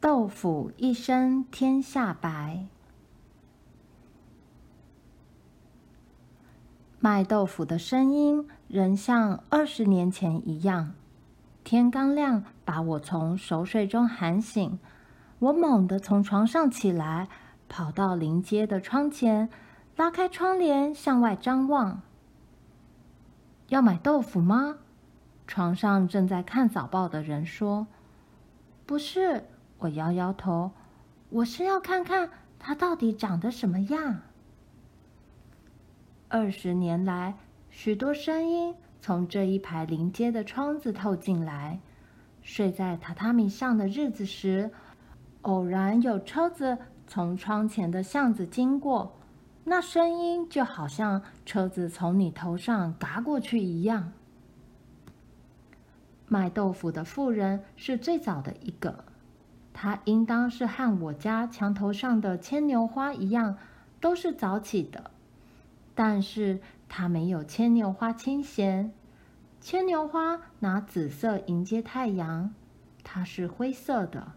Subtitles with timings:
[0.00, 2.64] 豆腐一身天下白。
[6.98, 10.94] 卖豆腐的声音仍像二十年前一样。
[11.64, 14.78] 天刚亮，把我从熟睡中喊醒。
[15.38, 17.28] 我猛地从床上起来，
[17.68, 19.50] 跑到临街的窗前，
[19.96, 22.00] 拉开窗帘向外张望。
[23.68, 24.76] 要买豆腐吗？
[25.46, 27.86] 床上正在看早报的人说
[28.86, 29.44] ：“不是。”
[29.80, 30.70] 我摇摇头。
[31.28, 34.20] 我是要看看它到底长得什么样。
[36.28, 37.34] 二十年来，
[37.70, 41.80] 许多声音从这一排临街的窗子透进来。
[42.42, 44.70] 睡在榻榻米上的日子时，
[45.42, 49.18] 偶然有车子从窗前的巷子经过，
[49.64, 54.12] 那声音就好像车子从你头上嘎过去一样。
[56.28, 59.04] 卖豆腐的妇人是最早的一个，
[59.72, 63.56] 它应当是和我家墙头上的牵牛花一样，
[64.00, 65.10] 都是早起的，
[65.94, 68.92] 但是它没有牵牛花清闲。
[69.60, 72.54] 牵牛花拿紫色迎接太阳，
[73.04, 74.32] 它是灰色的。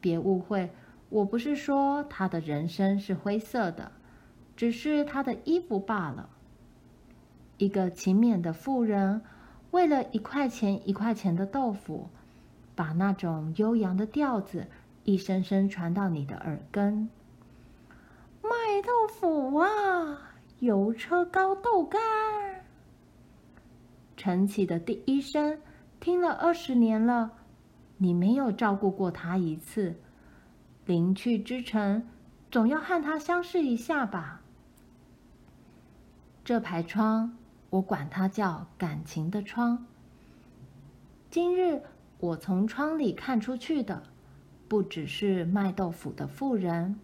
[0.00, 0.70] 别误会，
[1.08, 3.92] 我不是说他的人生是灰色的，
[4.56, 6.28] 只是他的衣服罢了。
[7.58, 9.22] 一个勤勉的妇人，
[9.70, 12.10] 为了一块钱一块钱的豆腐，
[12.74, 14.66] 把那种悠扬的调子
[15.04, 17.08] 一声声传到你的耳根。
[18.42, 18.50] 卖
[18.82, 22.00] 豆腐啊，油车高豆干。
[24.16, 25.58] 晨起的第一声，
[25.98, 27.32] 听了二十年了。
[27.98, 29.94] 你没有照顾过他一次，
[30.86, 32.08] 临去之晨，
[32.50, 34.42] 总要和他相视一下吧。
[36.44, 37.36] 这排窗，
[37.70, 39.86] 我管它叫感情的窗。
[41.30, 41.82] 今日
[42.22, 44.00] 我从窗里看出去的，
[44.68, 47.00] 不只是卖豆腐的妇人，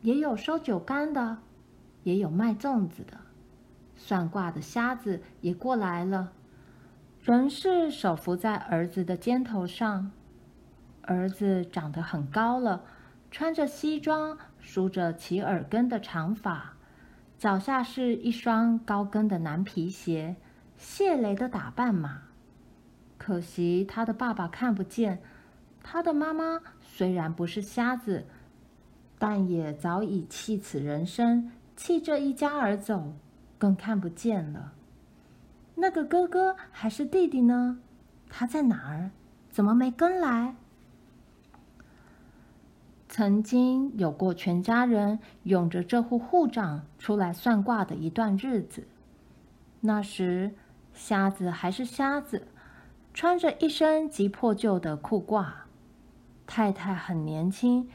[0.00, 1.36] 也有收酒干的，
[2.02, 3.18] 也有卖粽子的，
[3.94, 6.32] 算卦的瞎子也过来了，
[7.20, 10.10] 仍是手扶在儿子的肩头上。
[11.02, 12.82] 儿子长得很高了，
[13.30, 16.72] 穿着西装，梳着齐耳根的长发，
[17.36, 20.36] 脚下是一双高跟的男皮鞋，
[20.78, 22.22] 谢雷的打扮嘛。
[23.18, 25.20] 可惜他的爸爸看不见，
[25.82, 28.24] 他的妈妈虽然不是瞎子，
[29.18, 33.12] 但也早已弃此人生，弃这一家而走，
[33.58, 34.72] 更看不见了。
[35.74, 37.78] 那个哥哥还是弟弟呢？
[38.30, 39.10] 他在哪儿？
[39.50, 40.54] 怎么没跟来？
[43.08, 48.86] 曾经有过全家人拥着这户户长出来算卦的一段日子。
[49.80, 50.54] 那时，
[50.92, 52.46] 瞎子还是瞎子，
[53.18, 55.44] 穿着一身极破旧的裤褂。
[56.46, 57.90] 太太很年轻，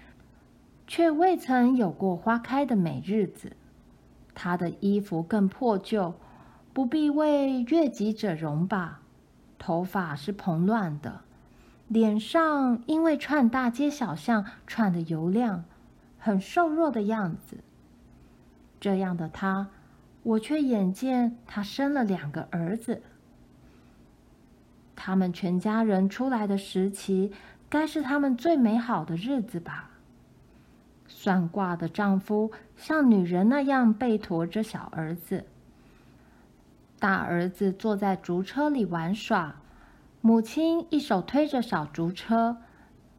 [0.86, 3.56] 却未曾有过花开的美日子。
[4.36, 6.16] 她的衣服更破旧，
[6.74, 9.00] 不必为悦己者容吧。
[9.58, 11.22] 头发是蓬乱的。
[11.88, 15.64] 脸上因为串大街小巷串的油亮，
[16.20, 17.64] 很瘦弱的样子。
[18.78, 19.70] 这样的他，
[20.24, 23.02] 我却眼见他生了两个儿子。
[24.96, 27.32] 他们全家人出来的时期，
[27.70, 29.90] 该是他们最美好的日子吧？
[31.08, 35.46] 算卦的丈夫像女人那样背驮着小儿子，
[37.00, 39.56] 大儿子坐在竹车里玩耍。
[40.22, 42.58] 母亲一手推着小竹车，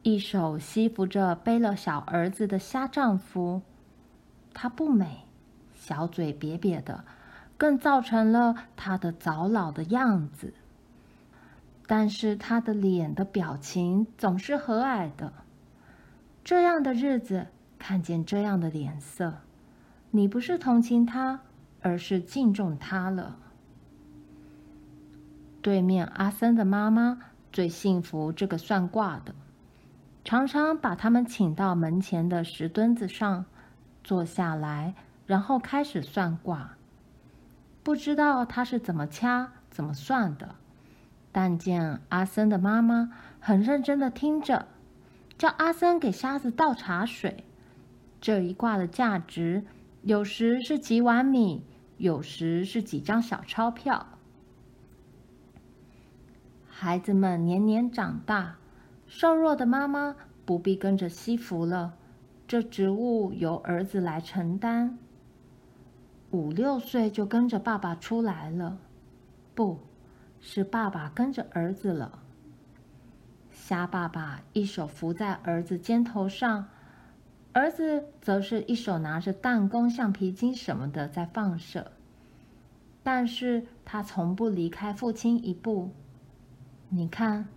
[0.01, 3.61] 一手吸扶着背了小儿子的瞎丈夫。
[4.53, 5.25] 她不美，
[5.75, 7.05] 小嘴瘪瘪的，
[7.57, 10.53] 更造成了她的早老的样子。
[11.87, 15.31] 但是他的脸的表情总是和蔼的。
[16.43, 17.47] 这样的日子，
[17.79, 19.41] 看见这样的脸色，
[20.11, 21.41] 你不是同情他，
[21.81, 23.37] 而是敬重他了。
[25.61, 27.19] 对面阿森的妈妈
[27.51, 29.33] 最信服这个算卦的，
[30.23, 33.45] 常常把他们请到门前的石墩子上
[34.03, 34.93] 坐下来，
[35.25, 36.77] 然后开始算卦。
[37.81, 40.55] 不知道他是怎么掐、怎么算的，
[41.37, 43.11] 但见阿森的妈妈
[43.41, 44.67] 很认真的听着，
[45.37, 47.43] 叫阿森给瞎子倒茶水。
[48.21, 49.65] 这一卦的价值，
[50.03, 51.61] 有时是几碗米，
[51.97, 54.07] 有时是几张小钞票。
[56.69, 58.55] 孩子们年年长大，
[59.05, 60.15] 瘦弱的妈妈
[60.45, 61.95] 不必跟着惜福了，
[62.47, 64.97] 这职务由儿子来承担。
[66.31, 68.77] 五六岁就跟着爸爸出来了，
[69.53, 69.79] 不
[70.47, 72.19] 是爸爸跟着儿子了。
[73.49, 76.67] 虾爸爸一手扶在儿子肩头上，
[77.51, 81.91] 儿子则是一手拿着弹弓、橡皮筋什么的在放射。
[83.01, 85.89] 但是他从不离开父亲一步。
[86.89, 87.47] 你看，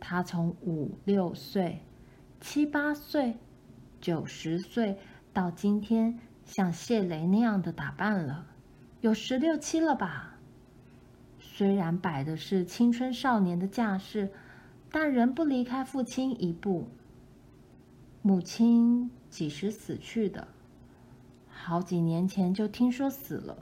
[0.00, 1.82] 他从五六岁、
[2.40, 3.36] 七八岁、
[4.00, 4.96] 九十岁
[5.34, 8.46] 到今天，像谢雷那样的打扮了，
[9.02, 10.31] 有十六七了吧？
[11.54, 14.32] 虽然摆的是青春少年的架势，
[14.90, 16.88] 但仍不离开父亲一步。
[18.22, 20.48] 母亲几时死去的？
[21.50, 23.58] 好几年前就听说死了。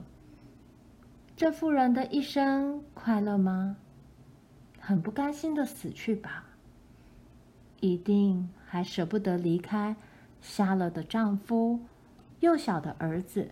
[1.35, 3.75] 这妇人的一生快乐吗？
[4.79, 6.45] 很不甘心的死去吧？
[7.81, 9.97] 一定还舍不得离开
[10.39, 11.81] 瞎了的丈夫、
[12.39, 13.49] 幼小的儿子。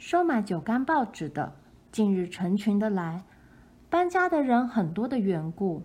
[0.00, 1.52] 收买酒干报纸的。
[1.92, 3.22] 近日成群的来，
[3.90, 5.82] 搬家的人很多的缘故，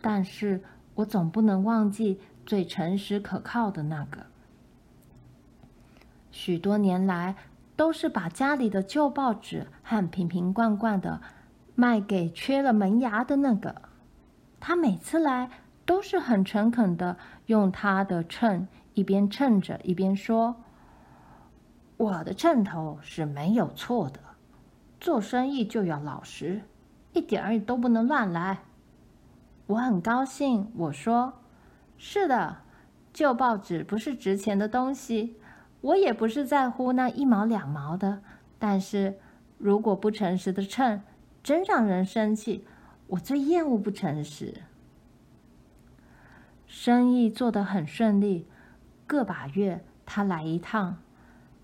[0.00, 0.62] 但是
[0.94, 4.26] 我总不能忘记最诚实可靠的那个。
[6.30, 7.34] 许多年来，
[7.74, 11.20] 都是把家里的旧报纸和瓶瓶罐罐的
[11.74, 13.74] 卖给缺了门牙的那个。
[14.60, 15.50] 他每次来
[15.84, 17.16] 都是很诚恳的，
[17.46, 20.54] 用他的秤一边称着，一边说
[22.00, 24.18] ：“我的秤头是没有错的。”
[24.98, 26.62] 做生意就要老实，
[27.12, 28.60] 一点儿都不能乱来。
[29.66, 31.34] 我很高兴，我说
[31.98, 32.62] ：“是的，
[33.12, 35.36] 旧报纸不是值钱的东西，
[35.82, 38.22] 我也不是在乎那一毛两毛的。
[38.58, 39.18] 但是
[39.58, 41.02] 如果不诚实的秤，
[41.42, 42.64] 真让人生气。
[43.08, 44.62] 我最厌恶不诚实。
[46.66, 48.46] 生意做得很顺利，
[49.06, 50.98] 个把月他来一趟，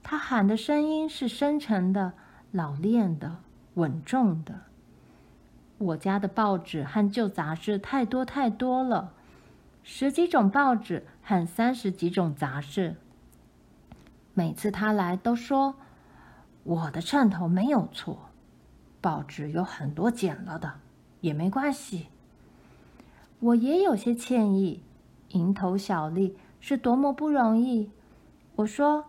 [0.08, 2.12] 他喊的声音是深沉的。
[2.52, 3.38] 老练的，
[3.74, 4.54] 稳重的。
[5.78, 9.12] 我家的报纸和旧杂志太多太多了，
[9.82, 12.94] 十几种报纸和三十几种杂志。
[14.32, 15.74] 每次他来都说
[16.62, 18.30] ：“我的秤头没有错，
[19.00, 20.74] 报纸有很多剪了的，
[21.20, 22.06] 也没关系。”
[23.40, 24.84] 我也有些歉意，
[25.30, 27.90] 蝇头小利是多么不容易。
[28.54, 29.04] 我说。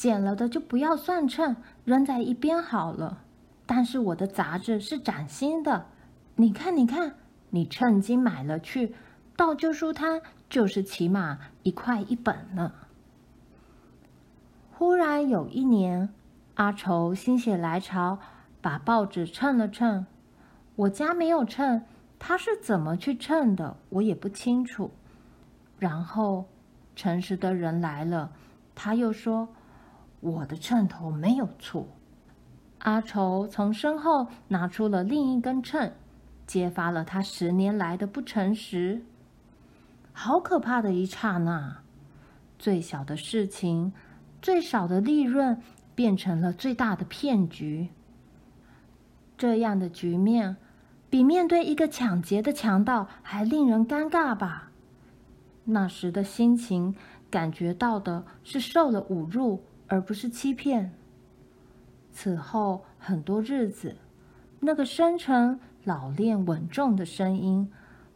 [0.00, 3.18] 剪了的就不要算称，扔在一边好了。
[3.66, 5.88] 但是我的杂志是崭新的，
[6.36, 7.16] 你看，你看，
[7.50, 8.94] 你称斤买了去，
[9.36, 12.72] 到旧书摊就是起码一块一本呢。
[14.72, 16.08] 忽然有一年，
[16.54, 18.18] 阿愁心血来潮，
[18.62, 20.06] 把报纸称了称。
[20.76, 21.82] 我家没有秤，
[22.18, 24.92] 他是怎么去称的，我也不清楚。
[25.78, 26.46] 然后
[26.96, 28.32] 诚实的人来了，
[28.74, 29.46] 他又说。
[30.20, 31.86] 我的秤头没有错。
[32.78, 35.92] 阿愁从身后拿出了另一根秤，
[36.46, 39.02] 揭发了他十年来的不诚实。
[40.12, 41.78] 好可怕的一刹那！
[42.58, 43.92] 最小的事情，
[44.42, 45.62] 最少的利润，
[45.94, 47.88] 变成了最大的骗局。
[49.38, 50.56] 这样的局面，
[51.08, 54.70] 比面对一个抢劫的强盗还令人尴尬吧？
[55.64, 56.94] 那时的心情，
[57.30, 59.62] 感觉到的是受了侮辱。
[59.90, 60.92] 而不是欺骗。
[62.12, 63.96] 此后很多日子，
[64.60, 67.70] 那个深沉、老练、稳重的声音，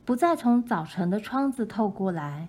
[0.04, 2.48] 不再从早晨的窗子透过来。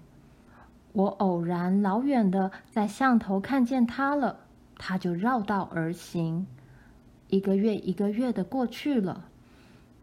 [0.93, 4.45] 我偶然老远的在巷头看见他了，
[4.77, 6.47] 他就绕道而行。
[7.27, 9.25] 一个月一个月的过去了，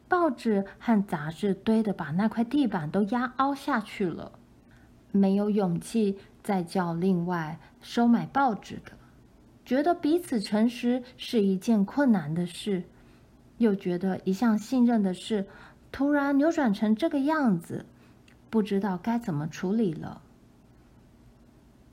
[0.09, 4.33] 报纸和杂志堆得把那块地板都压凹下去了，
[5.12, 8.93] 没有勇气再叫另外收买报纸的。
[9.73, 12.83] 觉得彼此诚实是一件困难的事，
[13.57, 15.47] 又觉得一向信任的事
[15.91, 17.87] 突然扭转成这个样子，
[18.50, 20.21] 不知道该怎么处理了。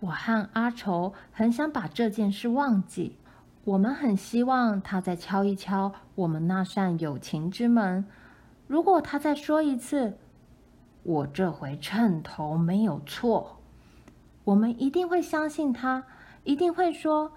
[0.01, 3.15] 我和阿愁很想把这件事忘记，
[3.63, 8.03] 我们很希望他再敲一敲我们那扇友情之门。
[8.67, 10.17] 如果他再说一次
[11.03, 13.61] “我这回秤头没有错”，
[14.43, 16.03] 我们一定会相信他，
[16.43, 17.31] 一定会说。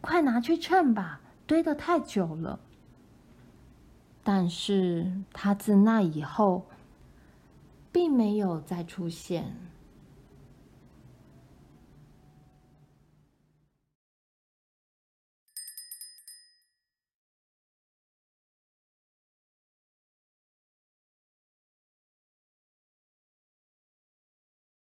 [0.00, 2.60] 快拿去称吧，堆得太久了。
[4.22, 6.66] 但是他自那以后，
[7.90, 9.56] 并没有再出现。